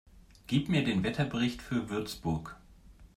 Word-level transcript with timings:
Gib 0.47 0.67
mir 0.67 0.83
den 0.83 1.03
Wetterbericht 1.03 1.61
für 1.61 1.91
Würzburg 1.91 2.57